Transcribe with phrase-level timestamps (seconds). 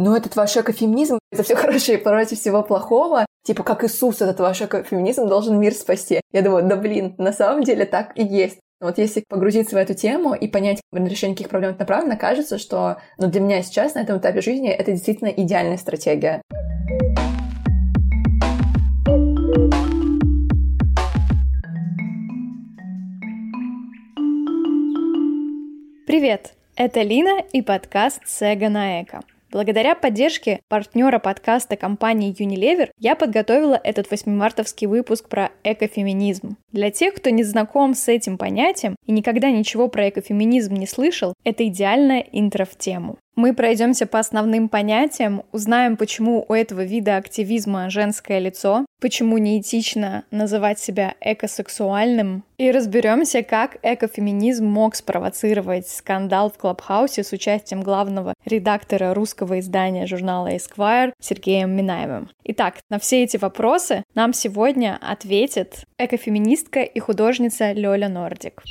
[0.00, 4.62] ну этот ваш экофеминизм, это все хорошее против всего плохого, типа как Иисус, этот ваш
[4.62, 6.20] экофеминизм должен мир спасти.
[6.32, 8.58] Я думаю, да блин, на самом деле так и есть.
[8.80, 13.28] Вот если погрузиться в эту тему и понять решение каких проблем направлено, кажется, что ну,
[13.28, 16.40] для меня сейчас на этом этапе жизни это действительно идеальная стратегия.
[26.06, 26.54] Привет!
[26.74, 29.20] Это Лина и подкаст «Сега на эко».
[29.50, 36.56] Благодаря поддержке партнера подкаста компании Unilever я подготовила этот 8-мартовский выпуск про экофеминизм.
[36.70, 41.34] Для тех, кто не знаком с этим понятием и никогда ничего про экофеминизм не слышал,
[41.42, 43.18] это идеальная интро в тему.
[43.40, 50.24] Мы пройдемся по основным понятиям, узнаем, почему у этого вида активизма женское лицо, почему неэтично
[50.30, 58.34] называть себя экосексуальным, и разберемся, как экофеминизм мог спровоцировать скандал в Клабхаусе с участием главного
[58.44, 62.28] редактора русского издания журнала Esquire Сергеем Минаевым.
[62.44, 68.62] Итак, на все эти вопросы нам сегодня ответит экофеминистка и художница Лёля Нордик.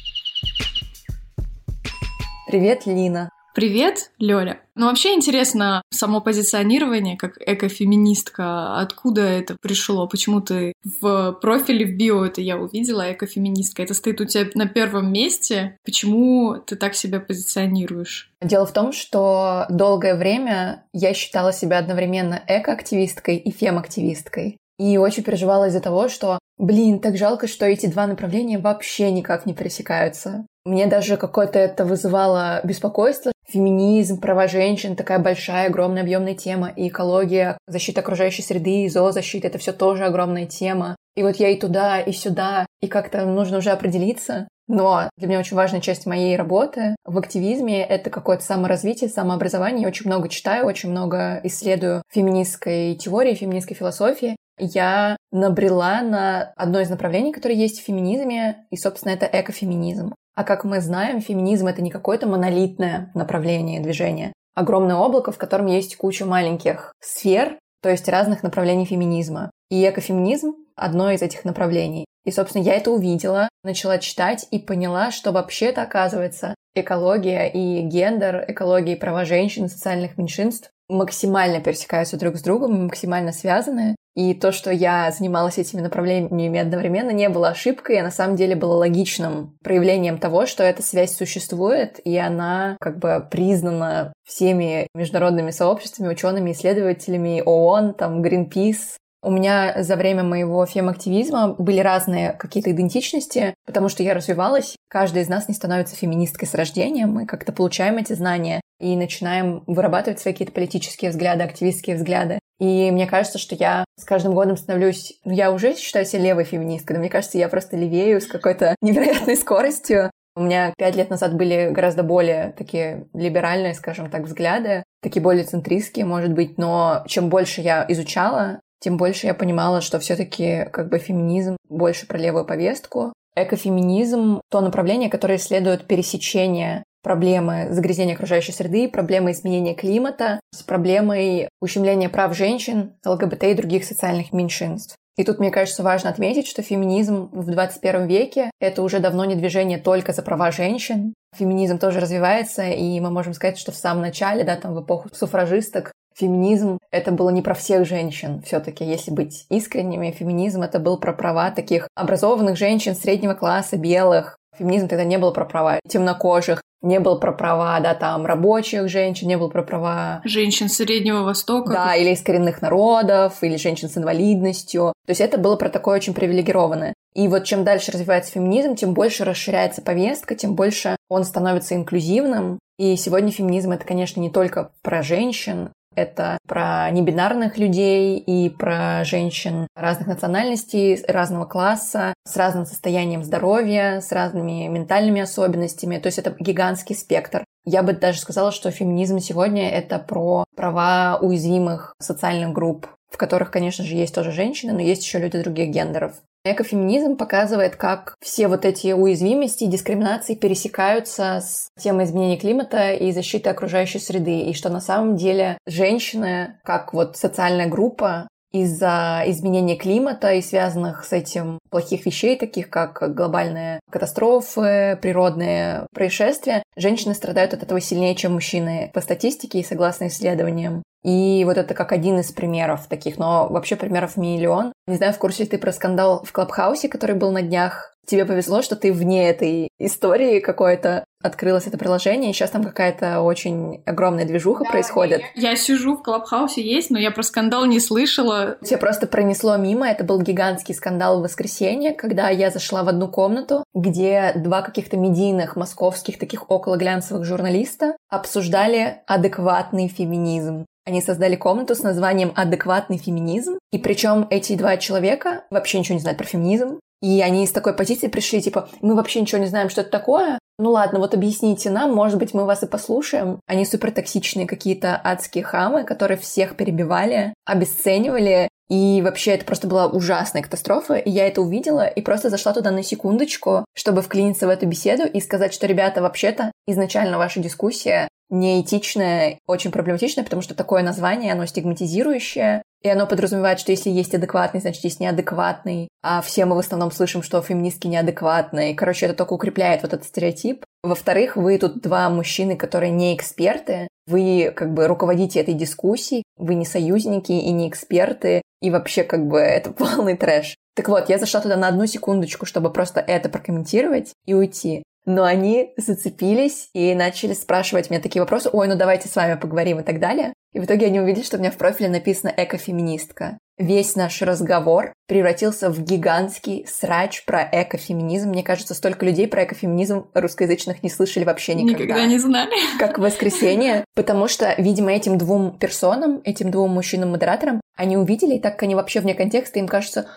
[2.48, 3.32] Привет, Лина.
[3.60, 4.62] Привет, Лёля.
[4.76, 8.80] Ну, вообще интересно само позиционирование как экофеминистка.
[8.80, 10.08] Откуда это пришло?
[10.08, 10.72] Почему ты
[11.02, 13.84] в профиле в био это я увидела, экофеминистка?
[13.84, 15.76] Это стоит у тебя на первом месте.
[15.84, 18.32] Почему ты так себя позиционируешь?
[18.42, 24.56] Дело в том, что долгое время я считала себя одновременно экоактивисткой и фем-активисткой.
[24.80, 29.46] И очень переживала из-за того, что, блин, так жалко, что эти два направления вообще никак
[29.46, 30.46] не пересекаются.
[30.70, 33.32] Мне даже какое-то это вызывало беспокойство.
[33.48, 36.70] Феминизм, права женщин, такая большая, огромная, объемная тема.
[36.70, 40.96] И экология, защита окружающей среды, зоозащита— это все тоже огромная тема.
[41.16, 44.48] И вот я и туда, и сюда, и как-то нужно уже определиться.
[44.68, 49.82] Но для меня очень важная часть моей работы в активизме— это какое-то саморазвитие, самообразование.
[49.82, 56.82] Я очень много читаю, очень много исследую феминистской теории, феминистской философии я набрела на одно
[56.82, 60.14] из направлений, которое есть в феминизме, и, собственно, это экофеминизм.
[60.40, 64.32] А как мы знаем, феминизм— это не какое-то монолитное направление движения.
[64.56, 69.52] Огромное облако, в котором есть куча маленьких сфер, то есть разных направлений феминизма.
[69.70, 72.06] И экофеминизм— одно из этих направлений.
[72.24, 78.46] И, собственно, я это увидела, начала читать и поняла, что вообще-то, оказывается, экология и гендер,
[78.48, 83.98] экология и права женщин, социальных меньшинств максимально пересекаются друг с другом, максимально связаны.
[84.20, 88.54] И то, что я занималась этими направлениями одновременно, не было ошибкой, а на самом деле
[88.54, 95.52] было логичным проявлением того, что эта связь существует, и она как бы признана всеми международными
[95.52, 102.72] сообществами, учеными, исследователями ООН, там, Greenpeace, у меня за время моего фем-активизма были разные какие-то
[102.72, 104.76] идентичности, потому что я развивалась.
[104.90, 107.06] Каждая из нас не становится феминисткой с рождения.
[107.06, 112.40] Мы как-то получаем эти знания и начинаем вырабатывать свои какие-то политические взгляды, активистские взгляды.
[112.60, 115.20] И мне кажется, что я с каждым годом становлюсь...
[115.24, 118.76] Ну, я уже считаю себя левой феминисткой, но мне кажется, я просто левею с какой-то
[118.82, 120.12] невероятной скоростью.
[120.36, 125.44] У меня пять лет назад были гораздо более такие либеральные, скажем так, взгляды, такие более
[125.44, 130.90] центристские, может быть, но чем больше я изучала, тем больше я понимала, что все-таки как
[130.90, 133.14] бы феминизм больше про левую повестку.
[133.36, 141.48] Экофеминизм— то направление, которое исследует пересечение проблемы загрязнения окружающей среды, проблемы изменения климата с проблемой
[141.62, 144.96] ущемления прав женщин, ЛГБТ и других социальных меньшинств.
[145.18, 149.36] И тут, мне кажется, важно отметить, что феминизм в 21 веке— это уже давно не
[149.36, 151.14] движение только за права женщин.
[151.36, 155.10] Феминизм тоже развивается, и мы можем сказать, что в самом начале, да, там в эпоху
[155.14, 160.80] суфражисток, феминизм— это было не про всех женщин все таки Если быть искренними, феминизм— это
[160.80, 164.38] был про права таких образованных женщин среднего класса, белых.
[164.58, 169.28] Феминизм тогда не был про права темнокожих, не был про права, да, там, рабочих женщин,
[169.28, 170.22] не был про права...
[170.24, 171.72] Женщин Среднего Востока.
[171.72, 174.94] Да, или из коренных народов, или женщин с инвалидностью.
[175.06, 176.94] То есть это было про такое очень привилегированное.
[177.14, 182.60] И вот чем дальше развивается феминизм, тем больше расширяется повестка, тем больше он становится инклюзивным.
[182.78, 189.04] И сегодня феминизм— это, конечно, не только про женщин, это про небинарных людей и про
[189.04, 195.98] женщин разных национальностей, разного класса, с разным состоянием здоровья, с разными ментальными особенностями.
[195.98, 197.44] То есть это гигантский спектр.
[197.66, 203.52] Я бы даже сказала, что феминизм сегодня— это про права уязвимых социальных групп, в которых,
[203.52, 206.14] конечно же, есть тоже женщины, но есть еще люди других гендеров.
[206.46, 213.12] Экофеминизм показывает, как все вот эти уязвимости и дискриминации пересекаются с темой изменения климата и
[213.12, 219.76] защиты окружающей среды, и что на самом деле женщины, как вот социальная группа, из-за изменения
[219.76, 227.54] климата и связанных с этим плохих вещей, таких как глобальные катастрофы, природные происшествия, женщины страдают
[227.54, 230.82] от этого сильнее, чем мужчины по статистике и согласно исследованиям.
[231.04, 234.74] И вот это как один из примеров таких, но вообще примеров миллион.
[234.88, 237.96] Не знаю, в курсе ли ты про скандал в Клабхаусе, который был на днях.
[238.06, 243.22] Тебе повезло, что ты вне этой истории какой-то открылось это приложение, и сейчас там какая-то
[243.22, 245.22] очень огромная движуха да, происходит.
[245.36, 248.58] Я, я сижу в Клабхаусе есть, но я про скандал не слышала.
[248.64, 249.88] Все просто пронесло мимо.
[249.88, 254.98] Это был гигантский скандал в воскресенье, когда я зашла в одну комнату, где два каких-то
[254.98, 260.66] медийных московских таких около глянцевых журналиста обсуждали адекватный феминизм.
[260.90, 263.60] Они создали комнату с названием «Адекватный феминизм».
[263.72, 266.80] И причем эти два человека вообще ничего не знают про феминизм.
[267.04, 270.40] И они из такой позиции пришли, типа, мы вообще ничего не знаем, что это такое.
[270.58, 273.40] Ну ладно, вот объясните нам, может быть, мы вас и послушаем.
[273.46, 278.50] Они супер токсичные какие-то адские хамы, которые всех перебивали, обесценивали.
[278.68, 280.96] И вообще это просто была ужасная катастрофа.
[280.96, 285.06] И я это увидела и просто зашла туда на секундочку, чтобы вклиниться в эту беседу
[285.06, 291.34] и сказать, что, ребята, вообще-то изначально ваша дискуссия неэтичное, очень проблематичное, потому что такое название,
[291.34, 295.90] оно стигматизирующее, и оно подразумевает, что если есть адекватный, значит, есть неадекватный.
[296.02, 298.74] А все мы в основном слышим, что феминистки неадекватные.
[298.74, 300.64] Короче, это только укрепляет вот этот стереотип.
[300.82, 303.90] Во-вторых, вы тут два мужчины, которые не эксперты.
[304.08, 306.24] Вы как бы руководите этой дискуссией.
[306.38, 308.42] Вы не союзники и не эксперты.
[308.62, 310.56] И вообще как бы это полный трэш.
[310.74, 315.24] Так вот, я зашла туда на одну секундочку, чтобы просто это прокомментировать и уйти но
[315.24, 319.84] они зацепились и начали спрашивать меня такие вопросы, ой, ну давайте с вами поговорим и
[319.84, 320.34] так далее.
[320.54, 323.38] И в итоге они увидели, что у меня в профиле написано «экофеминистка».
[323.60, 328.30] Весь наш разговор превратился в гигантский срач про экофеминизм.
[328.30, 331.84] Мне кажется, столько людей про экофеминизм русскоязычных не слышали вообще никогда.
[331.84, 332.52] Никогда не знали.
[332.80, 333.84] Как в воскресенье.
[333.96, 338.76] Потому что, видимо, этим двум персонам, этим двум мужчинам-модераторам, они увидели, и так как они
[338.76, 340.08] вообще вне контекста, им кажется,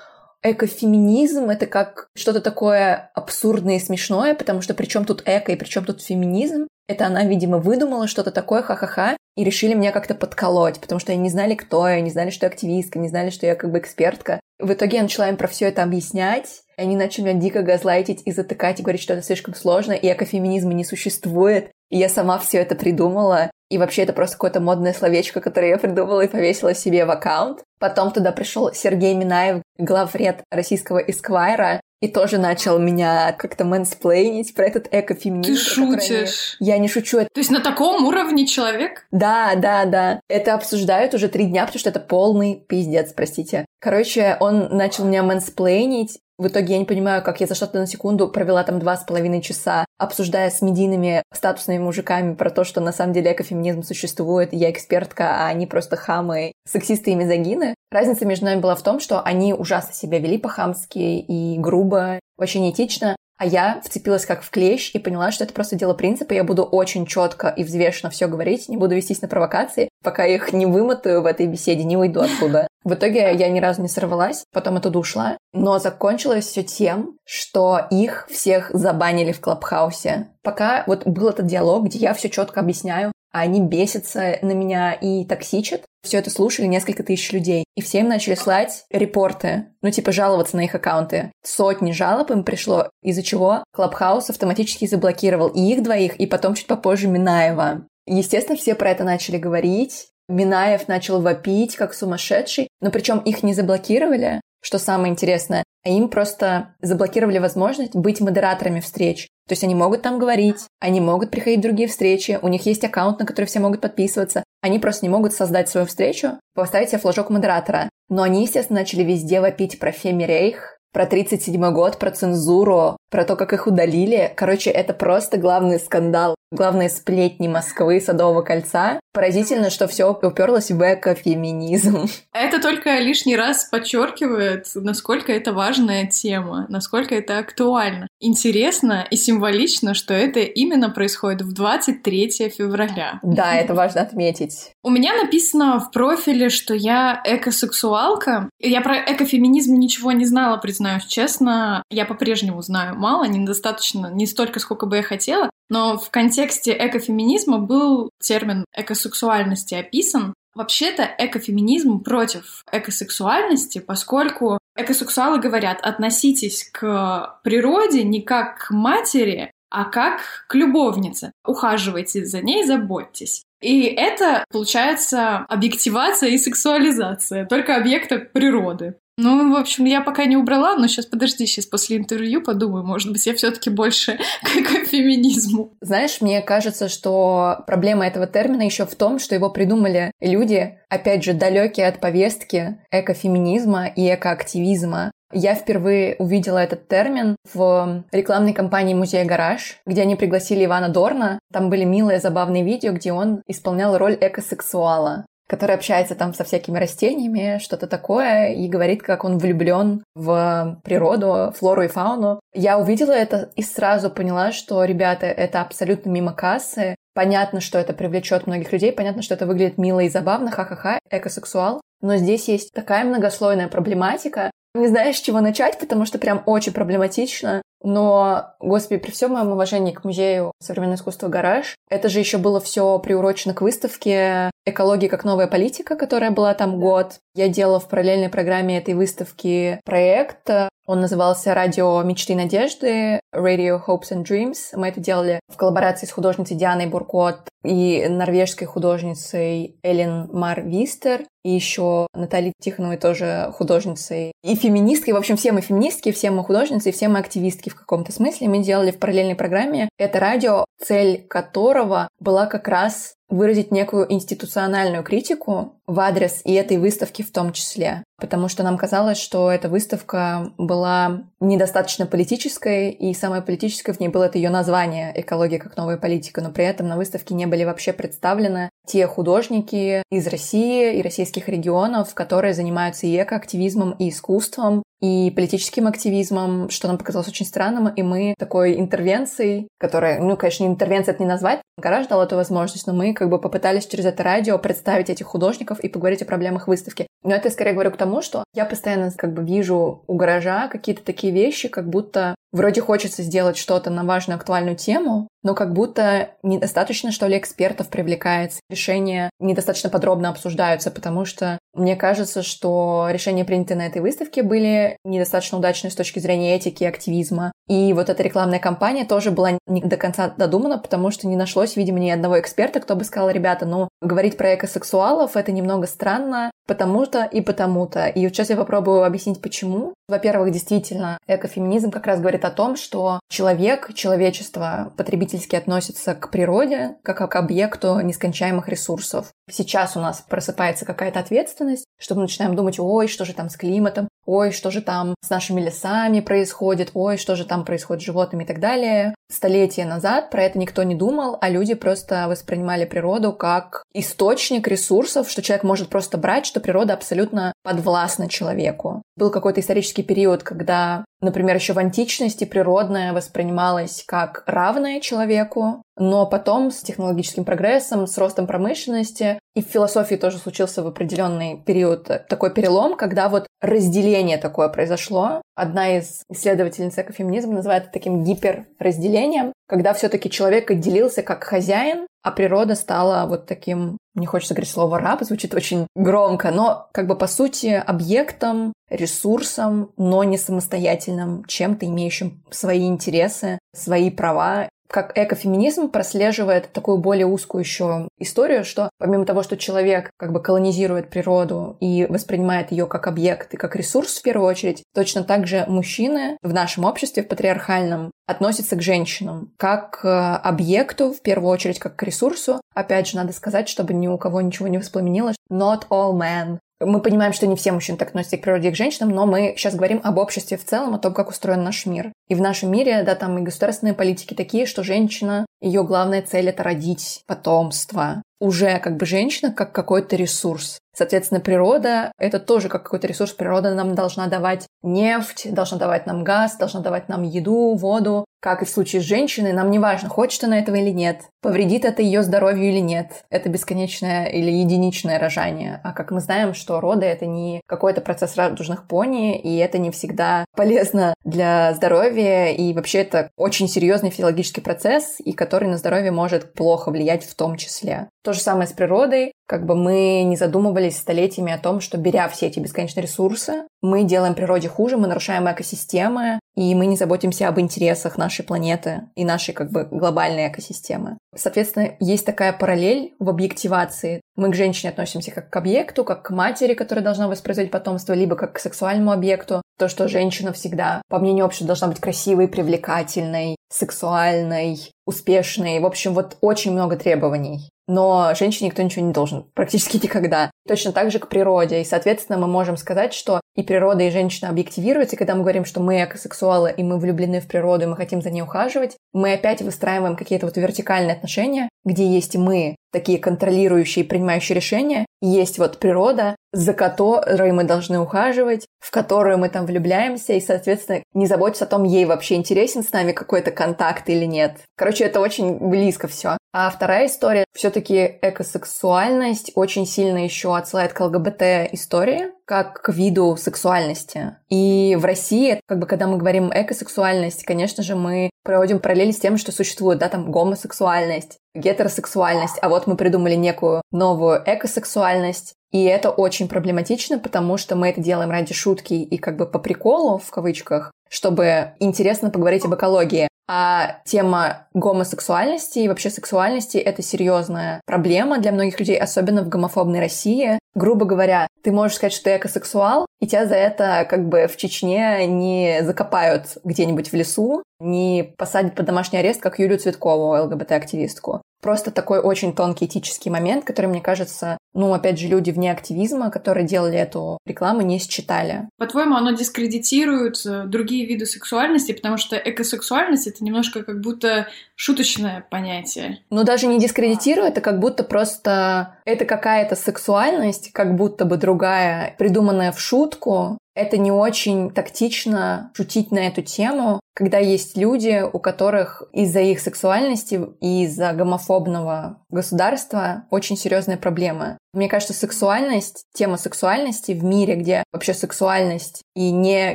[0.42, 5.56] экофеминизм это как что-то такое абсурдное и смешное, потому что при чем тут эко и
[5.56, 6.66] при чем тут феминизм?
[6.88, 11.22] Это она, видимо, выдумала что-то такое, ха-ха-ха, и решили меня как-то подколоть, потому что они
[11.22, 13.78] не знали, кто я, не знали, что я активистка, не знали, что я как бы
[13.78, 14.40] экспертка.
[14.58, 18.22] В итоге я начала им про все это объяснять, и они начали меня дико газлайтить
[18.24, 21.70] и затыкать, и говорить, что это слишком сложно, и экофеминизма не существует.
[21.90, 23.50] И я сама все это придумала.
[23.72, 27.60] И вообще это просто какое-то модное словечко, которое я придумала и повесила себе в аккаунт.
[27.80, 34.66] Потом туда пришел Сергей Минаев, главред российского Эсквайра, и тоже начал меня как-то мэнсплейнить про
[34.66, 35.54] этот экофеминизм.
[35.54, 36.56] Ты шутишь?
[36.60, 36.69] Они...
[36.69, 37.20] Я не шучу.
[37.20, 39.06] То есть на таком уровне человек?
[39.10, 40.20] Да, да, да.
[40.28, 43.64] Это обсуждают уже три дня, потому что это полный пиздец, простите.
[43.80, 47.86] Короче, он начал меня мэнсплейнить, в итоге я не понимаю, как я за что-то на
[47.86, 52.80] секунду провела там два с половиной часа, обсуждая с медийными статусными мужиками про то, что
[52.80, 57.74] на самом деле экофеминизм существует, я экспертка, а они просто хамы, сексисты и мизогины.
[57.90, 62.60] Разница между нами была в том, что они ужасно себя вели по-хамски и грубо, вообще
[62.60, 66.32] неэтично, а я вцепилась как в клещ и поняла, что это просто дело принципа.
[66.32, 70.52] Я буду очень четко и взвешенно все говорить, не буду вестись на провокации, пока их
[70.52, 72.66] не вымотаю в этой беседе, не уйду оттуда.
[72.84, 75.38] В итоге я ни разу не сорвалась, потом оттуда ушла.
[75.52, 80.28] Но закончилось все тем, что их всех забанили в Клабхаусе.
[80.43, 84.93] Пока вот был этот диалог, где я все четко объясняю, а они бесятся на меня
[84.93, 85.84] и токсичат.
[86.02, 87.64] Все это слушали несколько тысяч людей.
[87.76, 91.32] И всем начали слать репорты, ну типа жаловаться на их аккаунты.
[91.43, 96.66] Сотни жалоб им пришло, из-за чего Клабхаус автоматически заблокировал и их двоих, и потом чуть
[96.66, 97.87] попозже Минаева.
[98.06, 100.08] Естественно, все про это начали говорить.
[100.28, 106.09] Минаев начал вопить, как сумасшедший, но причем их не заблокировали, что самое интересное, а им
[106.09, 109.28] просто заблокировали возможность быть модераторами встреч.
[109.49, 112.85] То есть они могут там говорить, они могут приходить в другие встречи, у них есть
[112.85, 114.44] аккаунт, на который все могут подписываться.
[114.61, 117.88] Они просто не могут создать свою встречу, поставить себе флажок модератора.
[118.09, 123.25] Но они, естественно, начали везде вопить про Феми Рейх, про 37 год, про цензуру, про
[123.25, 124.32] то, как их удалили.
[124.37, 129.00] Короче, это просто главный скандал, главные сплетни Москвы, Садового кольца.
[129.12, 132.06] Поразительно, что все уперлось в экофеминизм.
[132.32, 138.08] Это только лишний раз подчеркивает, насколько это важная тема, насколько это актуально.
[138.20, 143.20] Интересно и символично, что это именно происходит в 23 февраля.
[143.22, 144.72] Да, это важно отметить.
[144.82, 148.49] У меня написано в профиле, что я экосексуалка.
[148.58, 151.82] Я про экофеминизм ничего не знала, признаюсь честно.
[151.90, 155.50] Я по-прежнему знаю мало, недостаточно, не столько, сколько бы я хотела.
[155.68, 160.34] Но в контексте экофеминизма был термин экосексуальности описан.
[160.54, 169.84] Вообще-то экофеминизм против экосексуальности, поскольку экосексуалы говорят, относитесь к природе не как к матери, а
[169.84, 171.32] как к любовнице.
[171.46, 173.42] Ухаживайте за ней, заботьтесь.
[173.62, 178.96] И это, получается, объективация и сексуализация только объекта природы.
[179.19, 183.12] Ну, в общем, я пока не убрала, но сейчас подожди, сейчас после интервью подумаю, может
[183.12, 185.75] быть, я все-таки больше к феминизму.
[185.83, 191.25] Знаешь, мне кажется, что проблема этого термина еще в том, что его придумали люди, опять
[191.25, 195.12] же, далекие от повестки экофеминизма и экоактивизма.
[195.35, 201.38] Я впервые увидела этот термин в рекламной кампании «Музей Гараж», где они пригласили Ивана Дорна.
[201.52, 206.78] Там были милые, забавные видео, где он исполнял роль экосексуала который общается там со всякими
[206.78, 212.40] растениями, что-то такое, и говорит, как он влюблен в природу, флору и фауну.
[212.54, 216.94] Я увидела это и сразу поняла, что, ребята, это абсолютно мимо кассы.
[217.14, 221.82] Понятно, что это привлечет многих людей, понятно, что это выглядит мило и забавно, ха-ха-ха, экосексуал.
[222.00, 226.73] Но здесь есть такая многослойная проблематика, не знаешь, с чего начать, потому что прям очень
[226.73, 227.61] проблематично.
[227.82, 232.60] Но, господи, при всем моем уважении к музею современного искусства «Гараж», это же еще было
[232.60, 237.18] все приурочено к выставке «Экология как новая политика», которая была там год.
[237.34, 240.48] Я делала в параллельной программе этой выставки проект.
[240.86, 244.56] Он назывался «Радио мечты и надежды», «Radio Hopes and Dreams».
[244.74, 251.22] Мы это делали в коллаборации с художницей Дианой Буркот и норвежской художницей Эллен Мар Вистер,
[251.44, 255.14] и еще Натальей Тихоновой тоже художницей и феминисткой.
[255.14, 258.48] В общем, все мы феминистки, все мы художницы, все мы активистки в каком-то смысле.
[258.48, 265.02] Мы делали в параллельной программе это радио, цель которого была как раз выразить некую институциональную
[265.02, 268.04] критику в адрес и этой выставки в том числе.
[268.20, 274.08] Потому что нам казалось, что эта выставка была недостаточно политической, и самое политическое в ней
[274.08, 277.64] было это ее название «Экология как новая политика», но при этом на выставке не были
[277.64, 284.82] вообще представлены те художники из России и российских регионов, которые занимаются и экоактивизмом, и искусством,
[285.00, 290.64] и политическим активизмом, что нам показалось очень странным, и мы такой интервенцией, которая, ну, конечно,
[290.64, 294.22] интервенция это не назвать, гараж дал эту возможность, но мы как бы попытались через это
[294.22, 297.08] радио представить этих художников и поговорить о проблемах выставки.
[297.24, 300.68] Но это я скорее говорю к тому, что я постоянно как бы вижу у гаража
[300.68, 305.73] какие-то такие вещи, как будто вроде хочется сделать что-то на важную актуальную тему, но как
[305.73, 313.09] будто недостаточно, что ли, экспертов привлекается, решения недостаточно подробно обсуждаются, потому что мне кажется, что
[313.11, 317.52] решения, принятые на этой выставке, были недостаточно удачные с точки зрения этики и активизма.
[317.73, 321.75] И вот эта рекламная кампания тоже была не до конца додумана, потому что не нашлось,
[321.75, 326.50] видимо, ни одного эксперта, кто бы сказал, ребята, ну, говорить про экосексуалов— это немного странно,
[326.67, 328.09] потому-то и потому-то.
[328.09, 329.95] И сейчас я попробую объяснить, почему.
[330.07, 336.97] Во-первых, действительно, экофеминизм как раз говорит о том, что человек, человечество потребительски относится к природе
[337.02, 339.29] как к объекту нескончаемых ресурсов.
[339.52, 343.56] Сейчас у нас просыпается какая-то ответственность, что мы начинаем думать, ой, что же там с
[343.56, 348.06] климатом, ой, что же там с нашими лесами происходит, ой, что же там происходит с
[348.06, 349.14] животными и так далее.
[349.30, 355.28] Столетия назад про это никто не думал, а люди просто воспринимали природу как источник ресурсов,
[355.30, 359.02] что человек может просто брать, что природа абсолютно подвластна человеку.
[359.16, 366.26] Был какой-то исторический период, когда Например, еще в античности природное воспринималось как равное человеку, но
[366.26, 372.09] потом с технологическим прогрессом, с ростом промышленности и в философии тоже случился в определенный период
[372.28, 375.42] такой перелом, когда вот разделение такое произошло.
[375.54, 382.30] Одна из исследовательниц экофеминизма называет это таким гиперразделением, когда все-таки человек отделился как хозяин, а
[382.30, 387.16] природа стала вот таким, не хочется говорить слово раб, звучит очень громко, но как бы
[387.16, 395.88] по сути объектом, ресурсом, но не самостоятельным, чем-то имеющим свои интересы, свои права как экофеминизм
[395.88, 401.76] прослеживает такую более узкую еще историю, что помимо того, что человек как бы колонизирует природу
[401.80, 406.37] и воспринимает ее как объект и как ресурс в первую очередь, точно так же мужчины
[406.42, 411.96] в нашем обществе, в патриархальном, относятся к женщинам как к объекту, в первую очередь, как
[411.96, 412.61] к ресурсу.
[412.75, 415.37] Опять же, надо сказать, чтобы ни у кого ничего не воспламенилось.
[415.50, 418.76] Not all men мы понимаем, что не все мужчины так относятся к природе и к
[418.76, 422.12] женщинам, но мы сейчас говорим об обществе в целом, о том, как устроен наш мир.
[422.28, 426.48] И в нашем мире, да, там и государственные политики такие, что женщина, ее главная цель—
[426.50, 428.22] это родить потомство.
[428.40, 430.78] Уже как бы женщина как какой-то ресурс.
[430.94, 433.32] Соответственно, природа— это тоже как какой-то ресурс.
[433.32, 438.24] Природа нам должна давать нефть, должна давать нам газ, должна давать нам еду, воду.
[438.42, 441.84] Как и в случае с женщиной, нам не важно, хочет она этого или нет, повредит
[441.84, 443.25] это ее здоровью или нет.
[443.30, 445.80] Это бесконечное или единичное рожание.
[445.84, 449.92] А как мы знаем, что роды— это не какой-то процесс радужных пони, и это не
[449.92, 456.11] всегда полезно для здоровья, и вообще это очень серьезный физиологический процесс, и который на здоровье
[456.11, 458.08] может плохо влиять в том числе.
[458.25, 459.32] То же самое с природой.
[459.52, 464.02] Как бы мы не задумывались столетиями о том, что беря все эти бесконечные ресурсы, мы
[464.02, 469.26] делаем природе хуже, мы нарушаем экосистемы, и мы не заботимся об интересах нашей планеты и
[469.26, 471.18] нашей как бы глобальной экосистемы.
[471.37, 474.23] Соответственно, есть такая параллель в объективации.
[474.37, 478.37] Мы к женщине относимся как к объекту, как к матери, которая должна воспроизводить потомство, либо
[478.37, 479.61] как к сексуальному объекту.
[479.78, 485.80] То, что женщина всегда, по мнению общества, должна быть красивой, привлекательной, сексуальной, успешной.
[485.80, 490.50] В общем, вот очень много требований но женщине никто ничего не должен, практически никогда.
[490.66, 491.82] Точно так же к природе.
[491.82, 495.64] И, соответственно, мы можем сказать, что и природа, и женщина объективируются, и когда мы говорим,
[495.64, 499.35] что мы экосексуалы, и мы влюблены в природу, и мы хотим за ней ухаживать, мы
[499.35, 505.59] опять выстраиваем какие-то вот вертикальные отношения, где есть мы, такие контролирующие, принимающие решения, и есть
[505.59, 511.26] вот природа, за которой мы должны ухаживать, в которую мы там влюбляемся, и, соответственно, не
[511.26, 514.59] заботиться о том, ей вообще интересен с нами какой-то контакт или нет.
[514.76, 516.37] Короче, это очень близко все.
[516.52, 523.37] А вторая история, все-таки экосексуальность очень сильно еще отсылает к ЛГБТ истории, как к виду
[523.37, 524.37] сексуальности.
[524.50, 529.18] И в России, как бы, когда мы говорим экосексуальность, конечно же, мы проводим параллели с
[529.18, 535.85] тем, что существует, да, там гомосексуальность, гетеросексуальность, а вот мы придумали некую новую экосексуальность, и
[535.85, 540.18] это очень проблематично, потому что мы это делаем ради шутки и как бы по приколу,
[540.18, 543.28] в кавычках, чтобы интересно поговорить об экологии.
[543.54, 550.00] А тема гомосексуальности и вообще сексуальности— это серьезная проблема для многих людей, особенно в гомофобной
[550.00, 550.59] России.
[550.75, 554.56] Грубо говоря, ты можешь сказать, что ты экосексуал, и тебя за это как бы в
[554.56, 561.42] Чечне не закопают где-нибудь в лесу, не посадят под домашний арест, как Юлию Цветкову, ЛГБТ-активистку.
[561.62, 566.31] Просто такой очень тонкий этический момент, который, мне кажется, ну, опять же, люди вне активизма,
[566.31, 568.69] которые делали эту рекламу, не считали.
[568.78, 575.47] По-твоему, оно дискредитирует э, другие виды сексуальности, потому что экосексуальность— это немножко как будто шуточное
[575.50, 576.19] понятие.
[576.31, 578.97] Ну, даже не дискредитирует, это как будто просто...
[579.04, 586.11] Это какая-то сексуальность, как будто бы другая, придуманная в шутку, это не очень тактично шутить
[586.11, 593.25] на эту тему, когда есть люди, у которых из-за их сексуальности и из-за гомофобного государства
[593.31, 594.57] очень серьезные проблемы.
[594.73, 599.75] Мне кажется, сексуальность, тема сексуальности в мире, где вообще сексуальность и не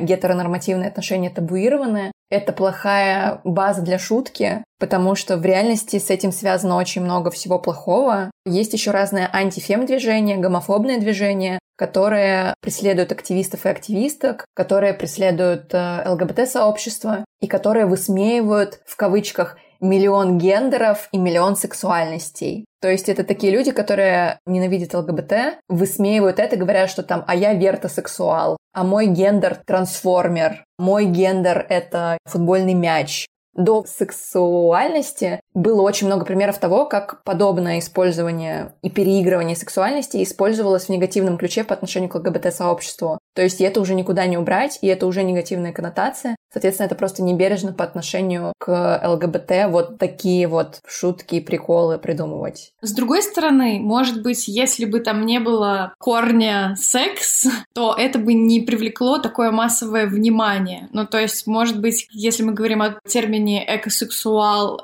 [0.00, 6.76] гетеронормативные отношения табуированы, это плохая база для шутки, потому что в реальности с этим связано
[6.76, 8.30] очень много всего плохого.
[8.44, 17.24] Есть еще разные антифем-движения, гомофобные движения, которые преследуют активистов и активисток, которые преследуют э, ЛГБТ-сообщество
[17.40, 22.64] и которые высмеивают, в кавычках, миллион гендеров и миллион сексуальностей.
[22.80, 27.54] То есть это такие люди, которые ненавидят ЛГБТ, высмеивают это, говорят, что там «а я
[27.54, 36.24] вертосексуал», «а мой гендер трансформер», «мой гендер— это футбольный мяч», до сексуальности было очень много
[36.24, 42.14] примеров того, как подобное использование и переигрывание сексуальности использовалось в негативном ключе по отношению к
[42.14, 43.18] ЛГБТ-сообществу.
[43.34, 46.36] То есть это уже никуда не убрать, и это уже негативная коннотация.
[46.52, 52.72] Соответственно, это просто небережно по отношению к ЛГБТ вот такие вот шутки и приколы придумывать.
[52.80, 58.34] С другой стороны, может быть, если бы там не было корня секс, то это бы
[58.34, 60.88] не привлекло такое массовое внимание.
[60.92, 64.80] Ну, то есть, может быть, если мы говорим о термине термине экосексуал,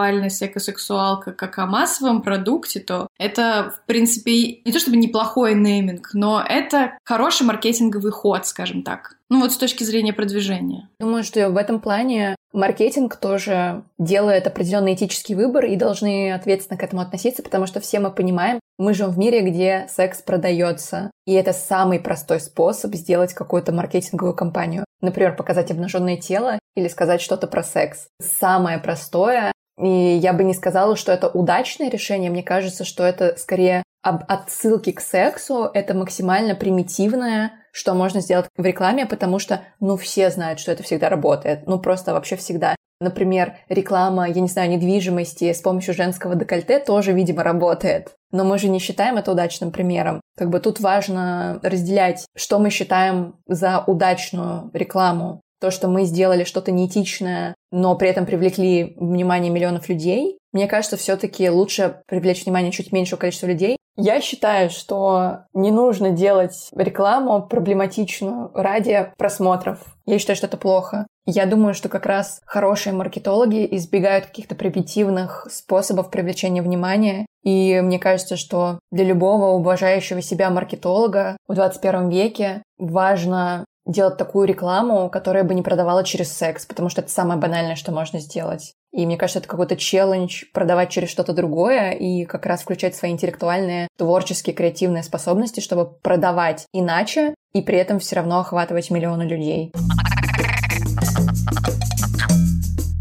[0.00, 6.10] экосексуальность, экосексуалка как о массовом продукте, то это, в принципе, не то чтобы неплохой нейминг,
[6.14, 9.16] но это хороший маркетинговый ход, скажем так.
[9.28, 10.88] Ну вот с точки зрения продвижения.
[10.98, 16.82] Думаю, что в этом плане маркетинг тоже делает определенный этический выбор и должны ответственно к
[16.82, 21.12] этому относиться, потому что все мы понимаем, мы живем в мире, где секс продается.
[21.26, 24.84] И это самый простой способ сделать какую-то маркетинговую кампанию.
[25.00, 28.08] Например, показать обнаженное тело или сказать что-то про секс.
[28.20, 29.52] Самое простое.
[29.80, 32.30] И я бы не сказала, что это удачное решение.
[32.30, 35.70] Мне кажется, что это скорее об отсылке к сексу.
[35.72, 40.82] Это максимально примитивное что можно сделать в рекламе, потому что, ну, все знают, что это
[40.82, 41.66] всегда работает.
[41.66, 42.74] Ну, просто вообще всегда.
[43.00, 48.12] Например, реклама, я не знаю, недвижимости с помощью женского декольте тоже, видимо, работает.
[48.30, 50.20] Но мы же не считаем это удачным примером.
[50.36, 55.40] Как бы тут важно разделять, что мы считаем за удачную рекламу.
[55.60, 60.38] То, что мы сделали что-то неэтичное, но при этом привлекли внимание миллионов людей.
[60.52, 66.10] Мне кажется, все-таки лучше привлечь внимание чуть меньшего количества людей, я считаю, что не нужно
[66.10, 69.78] делать рекламу проблематичную ради просмотров.
[70.06, 71.06] Я считаю, что это плохо.
[71.26, 77.26] Я думаю, что как раз хорошие маркетологи избегают каких-то примитивных способов привлечения внимания.
[77.42, 84.46] И мне кажется, что для любого уважающего себя маркетолога в 21 веке важно делать такую
[84.46, 88.74] рекламу, которая бы не продавала через секс, потому что это самое банальное, что можно сделать.
[88.92, 93.12] И мне кажется, это какой-то челлендж продавать через что-то другое и как раз включать свои
[93.12, 99.72] интеллектуальные, творческие, креативные способности, чтобы продавать иначе и при этом все равно охватывать миллионы людей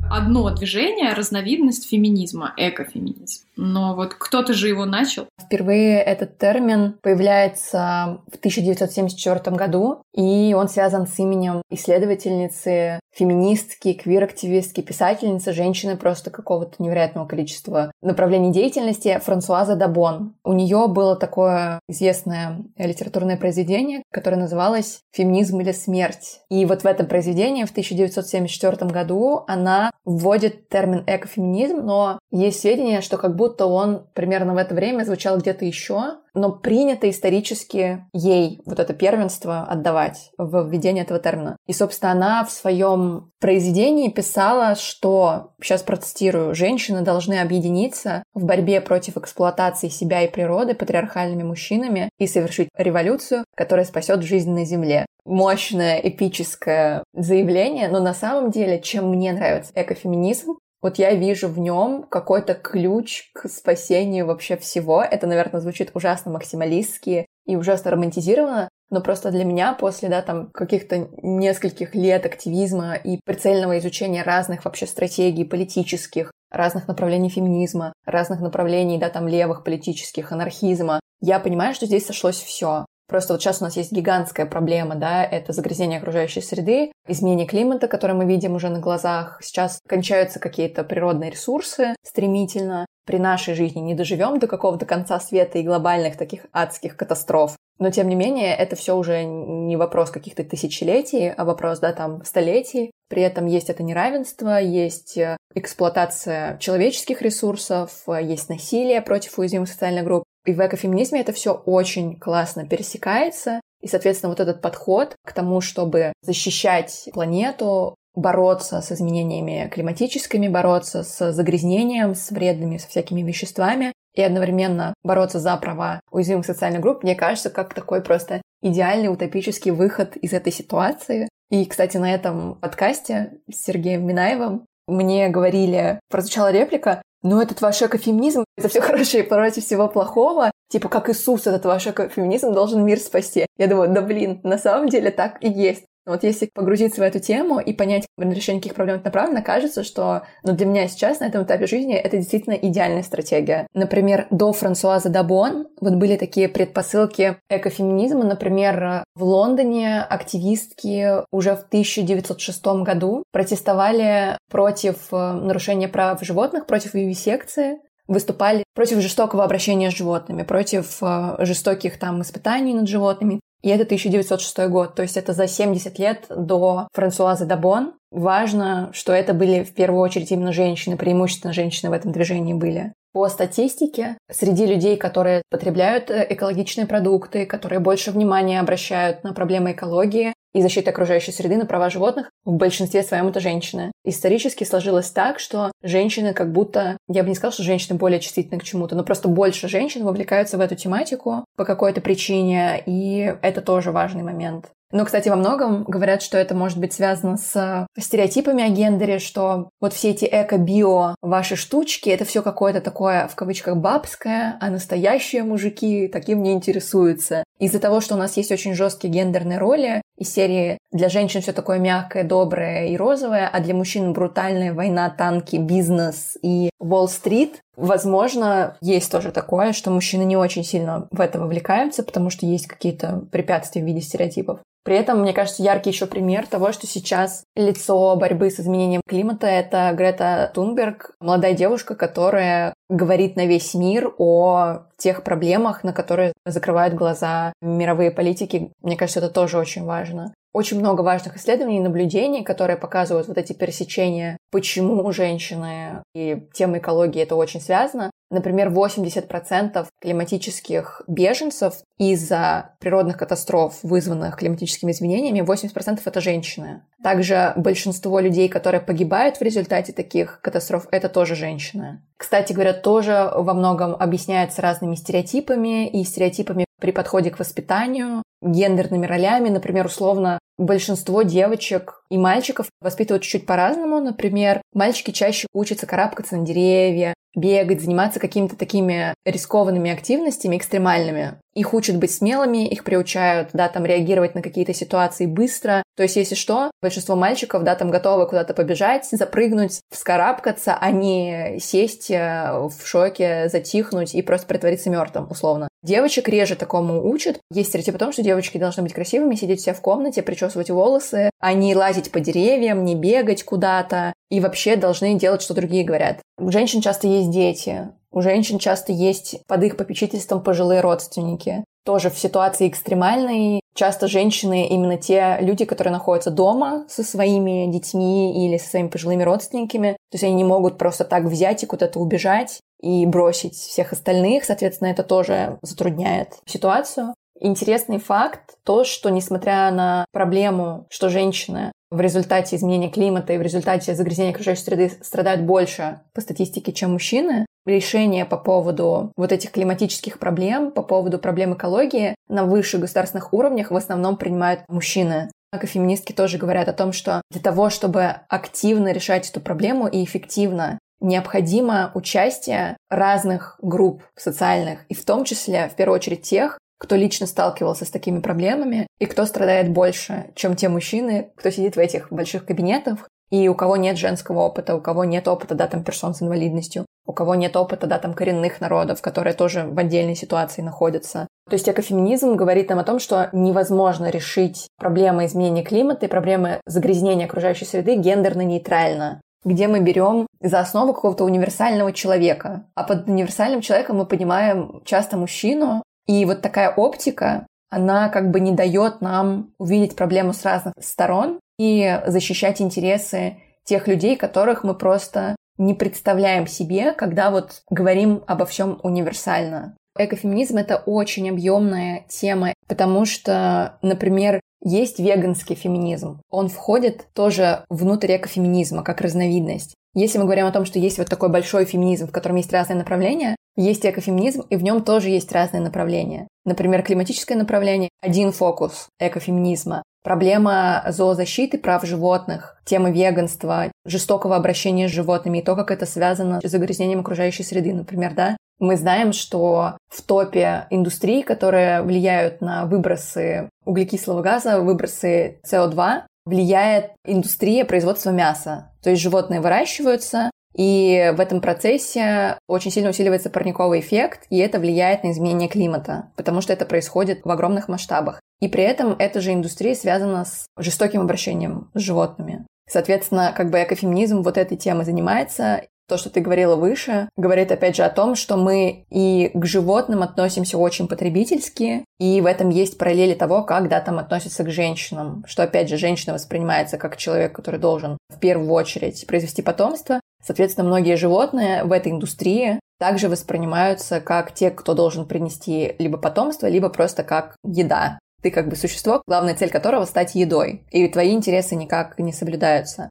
[0.10, 3.46] одно движение, разновидность феминизма, экофеминизм.
[3.62, 5.28] Но вот кто-то же его начал.
[5.38, 14.80] Впервые этот термин появляется в 1974 году, и он связан с именем исследовательницы, феминистки, квир-активистки,
[14.80, 20.36] писательницы, женщины просто какого-то невероятного количества направлений деятельности Франсуаза Дабон.
[20.45, 26.39] У нее было такое известное литературное произведение, которое называлось «Феминизм или смерть».
[26.50, 33.02] И вот в этом произведении в 1974 году она вводит термин экофеминизм, но есть сведения,
[33.02, 38.62] что как будто он примерно в это время звучал где-то еще, но принято исторически ей
[38.65, 41.58] вот это первенство отдавать в введение этого термина.
[41.68, 48.80] И, собственно, она в своем произведении писала, что, сейчас процитирую, женщины должны объединиться в борьбе
[48.82, 55.06] против эксплуатации себя и природы патриархальными мужчинами и совершить революцию, которая спасет жизнь на Земле
[55.26, 61.60] мощное, эпическое заявление, но на самом деле, чем мне нравится экофеминизм, вот я вижу в
[61.60, 65.02] нем какой-то ключ к спасению вообще всего.
[65.04, 70.50] Это, наверное, звучит ужасно максималистски и ужасно романтизированно, но просто для меня после, да, там,
[70.52, 78.39] каких-то нескольких лет активизма и прицельного изучения разных вообще стратегий политических, разных направлений феминизма, разных
[78.39, 82.86] направлений, да, там, левых политических, анархизма, я понимаю, что здесь сошлось все.
[83.10, 87.88] Просто вот сейчас у нас есть гигантская проблема, да, это загрязнение окружающей среды, изменение климата,
[87.88, 89.39] которое мы видим уже на глазах.
[89.41, 92.86] Сейчас кончаются какие-то природные ресурсы стремительно.
[93.08, 97.56] При нашей жизни не доживем до какого-то конца света и глобальных таких адских катастроф.
[97.80, 102.24] Но, тем не менее, это все уже не вопрос каких-то тысячелетий, а вопрос, да, там,
[102.24, 102.91] столетий.
[103.10, 110.04] При этом есть это неравенство, есть э, эксплуатация человеческих ресурсов, есть насилие против уязвимых социальных
[110.04, 110.24] групп.
[110.50, 113.62] И в экофеминизме это все очень классно пересекается.
[113.82, 121.04] И, соответственно, вот этот подход к тому, чтобы защищать планету, бороться с изменениями климатическими, бороться
[121.04, 127.04] с загрязнением, с вредными, со всякими веществами, и одновременно бороться за права уязвимых социальных групп,
[127.04, 131.30] мне кажется, как такой просто идеальный утопический выход из этой ситуации.
[131.52, 137.82] И, кстати, на этом подкасте с Сергеем Минаевым мне говорили, прозвучала реплика, ну, этот ваш
[137.82, 140.52] экофеминизм, это все хорошее против всего плохого.
[140.70, 143.46] Типа, как Иисус, этот ваш экофеминизм должен мир спасти.
[143.58, 145.86] Я думаю, да блин, на самом деле так и есть.
[146.10, 149.84] Вот если погрузиться в эту тему и понять, на решение каких проблем это направлено, кажется,
[149.84, 153.67] что ну, для меня сейчас на этом этапе жизни это действительно идеальная стратегия.
[153.76, 158.24] Например, до Франсуаза Дабон вот были такие предпосылки экофеминизма.
[158.24, 166.95] Например, в Лондоне активистки уже в 1906 году протестовали против э, нарушения прав животных, против
[166.95, 173.39] вивисекции выступали против жестокого обращения с животными, против э, жестоких там испытаний над животными.
[173.62, 177.93] И это 1906 год, то есть это за 70 лет до Франсуазы Дабон.
[178.12, 182.93] Важно, что это были в первую очередь именно женщины, преимущественно женщины в этом движении были.
[183.12, 189.72] По статистике, среди людей, которые потребляют э, экологичные продукты, которые больше внимания обращают на проблемы
[189.72, 193.92] экологии и защиты окружающей среды, на права животных, в большинстве своем это женщины.
[194.04, 198.60] Исторически сложилось так, что женщины как будто, я бы не сказала, что женщины более чувствительны
[198.60, 203.62] к чему-то, но просто больше женщин вовлекаются в эту тематику по какой-то причине, и это
[203.62, 204.72] тоже важный момент.
[204.92, 209.70] Но, кстати, во многом говорят, что это может быть связано с стереотипами о гендере, что
[209.80, 215.44] вот все эти эко-био ваши штучки, это все какое-то такое, в кавычках, бабское, а настоящие
[215.44, 217.44] мужики таким не интересуются.
[217.60, 221.52] Из-за того, что у нас есть очень жесткие гендерные роли, из серии для женщин все
[221.52, 228.78] такое мягкое, доброе и розовое, а для мужчин брутальная война, танки, бизнес и Уолл-стрит, возможно,
[228.82, 233.24] есть тоже такое, что мужчины не очень сильно в это вовлекаются, потому что есть какие-то
[233.32, 234.60] препятствия в виде стереотипов.
[234.84, 239.45] При этом, мне кажется, яркий еще пример того, что сейчас лицо борьбы с изменением климата—
[239.48, 246.34] это Грета Тунберг, молодая девушка, которая говорит на весь мир о тех проблемах, на которые
[246.45, 248.71] закрывают глаза мировые политики.
[248.82, 250.34] Мне кажется, это тоже очень важно.
[250.52, 256.80] Очень много важных исследований и наблюдений, которые показывают вот эти пересечения, почему женщины и тема
[256.80, 258.10] экологии это очень связано.
[258.32, 266.84] Например, 80% климатических беженцев из-за природных катастроф, вызванных климатическими изменениями, 80% это женщины.
[267.04, 272.02] Также большинство людей, которые погибают в результате таких катастроф, это тоже женщины.
[272.18, 279.06] Кстати говоря, тоже во многом объясняется разными стереотипами и стереотипами при подходе к воспитанию, гендерными
[279.06, 279.49] ролями.
[279.49, 283.99] Например, условно, большинство девочек и мальчиков воспитывают чуть-чуть по-разному.
[284.02, 291.39] Например, мальчики чаще учатся карабкаться на деревья, бегать, заниматься какими-то такими рискованными активностями, экстремальными.
[291.54, 295.84] Их учат быть смелыми, их приучают, да, там, реагировать на какие-то ситуации быстро.
[295.95, 301.60] То есть, если что, большинство мальчиков, да, там, готовы куда-то побежать, запрыгнуть, вскарабкаться, а не
[301.60, 305.69] сесть э, в шоке, затихнуть и просто притвориться мертвым, условно.
[305.82, 307.39] Девочек реже такому учат.
[307.52, 311.30] Есть стереотип о том, что девочки должны быть красивыми, сидеть все в комнате, причесывать волосы,
[311.39, 316.20] а не лазить по деревьям, не бегать куда-то и вообще должны делать, что другие говорят.
[316.38, 321.63] У женщин часто есть дети, у женщин часто есть под их попечительством пожилые родственники.
[321.86, 328.46] Тоже в ситуации экстремальной часто женщины именно те люди, которые находятся дома со своими детьми
[328.46, 329.94] или со своими пожилыми родственниками.
[330.12, 334.46] То есть они не могут просто так взять и куда-то убежать и бросить всех остальных.
[334.46, 337.13] Соответственно, это тоже затрудняет ситуацию.
[337.42, 343.42] Интересный факт то, что несмотря на проблему, что женщины в результате изменения климата и в
[343.42, 349.52] результате загрязнения окружающей среды страдают больше по статистике, чем мужчины, решения по поводу вот этих
[349.52, 355.32] климатических проблем, по поводу проблем экологии на высших государственных уровнях в основном принимают мужчины.
[355.52, 360.04] Однако феминистки тоже говорят о том, что для того, чтобы активно решать эту проблему и
[360.04, 366.96] эффективно, необходимо участие разных групп социальных, и в том числе, в первую очередь, тех, кто
[366.96, 371.80] лично сталкивался с такими проблемами и кто страдает больше, чем те мужчины, кто сидит в
[371.80, 375.84] этих больших кабинетах и у кого нет женского опыта, у кого нет опыта, да, там,
[375.84, 380.16] персон с инвалидностью, у кого нет опыта, да, там, коренных народов, которые тоже в отдельной
[380.16, 381.28] ситуации находятся.
[381.48, 386.60] То есть экофеминизм говорит нам о том, что невозможно решить проблемы изменения климата и проблемы
[386.66, 392.65] загрязнения окружающей среды гендерно-нейтрально где мы берем за основу какого-то универсального человека.
[392.75, 398.39] А под универсальным человеком мы понимаем часто мужчину, и вот такая оптика, она как бы
[398.39, 404.73] не дает нам увидеть проблему с разных сторон и защищать интересы тех людей, которых мы
[404.73, 409.75] просто не представляем себе, когда вот говорим обо всем универсально.
[409.97, 416.22] Экофеминизм— это очень объемная тема, потому что, например, есть веганский феминизм.
[416.30, 419.76] Он входит тоже внутрь экофеминизма, как разновидность.
[419.95, 422.78] Если мы говорим о том, что есть вот такой большой феминизм, в котором есть разные
[422.78, 426.28] направления, есть экофеминизм, и в нем тоже есть разные направления.
[426.45, 429.84] Например, климатическое направление– один фокус экофеминизма.
[430.04, 436.39] Проблема зоозащиты прав животных, тема веганства, жестокого обращения с животными и то, как это связано
[436.41, 438.38] с загрязнением окружающей среды, например, да.
[438.60, 446.91] Мы знаем, что в топе индустрий, которые влияют на выбросы углекислого газа, выбросы СО2, влияет
[447.06, 448.72] индустрия производства мяса.
[448.84, 454.60] То есть животные выращиваются, и в этом процессе очень сильно усиливается парниковый эффект, и это
[454.60, 458.19] влияет на изменение климата, потому что это происходит в огромных масштабах.
[458.41, 462.45] И при этом эта же индустрия связана с жестоким обращением с животными.
[462.69, 467.75] Соответственно, как бы экофеминизм вот этой темой занимается, то, что ты говорила выше, говорит опять
[467.75, 472.78] же о том, что мы и к животным относимся очень потребительски, и в этом есть
[472.78, 477.34] параллели того, как, да, там относятся к женщинам, что, опять же, женщина воспринимается как человек,
[477.34, 479.99] который должен в первую очередь произвести потомство.
[480.23, 486.47] Соответственно, многие животные в этой индустрии также воспринимаются как те, кто должен принести либо потомство,
[486.47, 487.99] либо просто как еда.
[488.21, 492.89] Ты как бы существо, главная цель которого стать едой, и твои интересы никак не соблюдаются.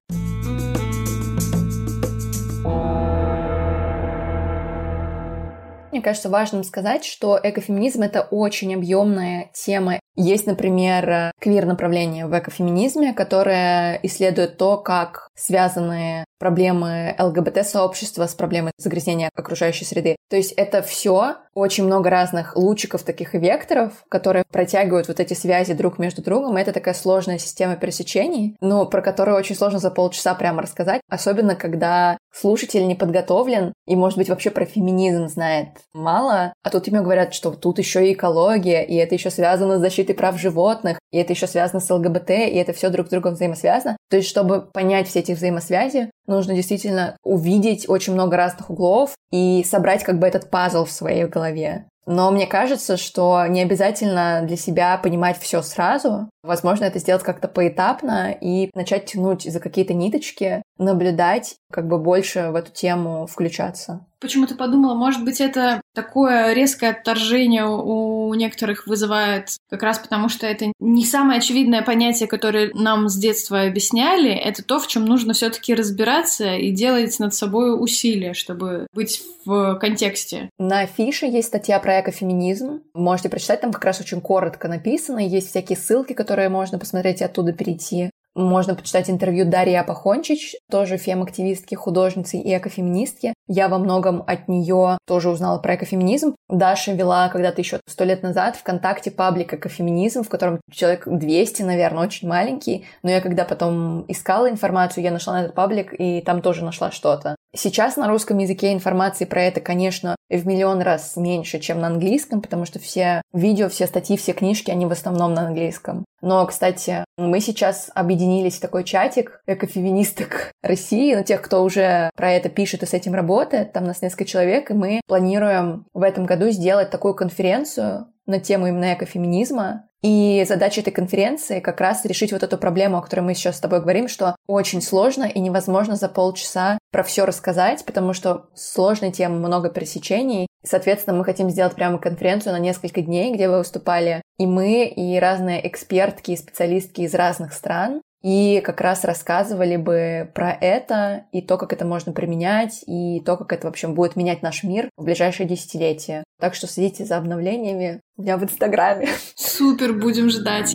[5.90, 10.00] Мне кажется важным сказать, что экофеминизм— это очень объемная тема.
[10.16, 19.30] Есть, например, квир-направление в экофеминизме, которое исследует то, как связаны проблемы ЛГБТ-сообщества с проблемой загрязнения
[19.34, 20.16] окружающей среды.
[20.30, 25.74] То есть это все очень много разных лучиков таких векторов, которые протягивают вот эти связи
[25.74, 26.56] друг между другом.
[26.56, 31.56] Это такая сложная система пересечений, но про которую очень сложно за полчаса прямо рассказать, особенно
[31.56, 37.02] когда слушатель не подготовлен и, может быть, вообще про феминизм знает мало, а тут ему
[37.02, 41.18] говорят, что тут еще и экология, и это еще связано с защитой прав животных, и
[41.18, 43.96] это еще связано с ЛГБТ, и это все друг с другом взаимосвязано.
[44.10, 49.64] То есть, чтобы понять все эти взаимосвязи, нужно действительно увидеть очень много разных углов и
[49.64, 51.86] собрать как бы этот пазл в своей голове.
[52.10, 56.30] Но мне кажется, что не обязательно для себя понимать все сразу.
[56.42, 62.50] Возможно, это сделать как-то поэтапно и начать тянуть за какие-то ниточки, наблюдать, как бы больше
[62.50, 64.06] в эту тему включаться.
[64.20, 70.46] Почему-то подумала, может быть, это такое резкое отторжение у некоторых вызывает как раз потому, что
[70.46, 75.34] это не самое очевидное понятие, которое нам с детства объясняли, это то, в чем нужно
[75.34, 80.50] все-таки разбираться и делать над собой усилия, чтобы быть в контексте.
[80.58, 82.80] На афише есть статья про экофеминизм.
[82.94, 85.20] Можете прочитать, там как раз очень коротко написано.
[85.20, 88.10] Есть всякие ссылки, которые можно посмотреть и оттуда перейти.
[88.38, 93.34] Можно почитать интервью Дарьи Апахончич, тоже фем-активистки, художницы и экофеминистки.
[93.48, 96.36] Я во многом от нее тоже узнала про экофеминизм.
[96.48, 102.04] Даша вела когда-то еще сто лет назад ВКонтакте паблик экофеминизм, в котором человек 200, наверное,
[102.04, 102.86] очень маленький.
[103.02, 106.92] Но я когда потом искала информацию, я нашла на этот паблик и там тоже нашла
[106.92, 107.34] что-то.
[107.56, 112.42] Сейчас на русском языке информации про это, конечно, в миллион раз меньше, чем на английском,
[112.42, 116.04] потому что все видео, все статьи, все книжки, они в основном на английском.
[116.20, 122.32] Но, кстати, мы сейчас объединились в такой чатик экофеминисток России, ну, тех, кто уже про
[122.32, 123.72] это пишет и с этим работает.
[123.72, 128.66] Там нас несколько человек, и мы планируем в этом году сделать такую конференцию на тему
[128.66, 133.34] именно экофеминизма, и задача этой конференции как раз решить вот эту проблему, о которой мы
[133.34, 138.12] сейчас с тобой говорим, что очень сложно и невозможно за полчаса про все рассказать, потому
[138.12, 140.46] что сложная тема, много пересечений.
[140.64, 145.18] Соответственно, мы хотим сделать прямо конференцию на несколько дней, где вы выступали и мы, и
[145.18, 151.40] разные экспертки и специалистки из разных стран и как раз рассказывали бы про это и
[151.40, 154.90] то, как это можно применять, и то, как это, в общем, будет менять наш мир
[154.96, 156.24] в ближайшие десятилетия.
[156.40, 159.08] Так что следите за обновлениями у меня в Инстаграме.
[159.36, 160.74] Супер, будем ждать.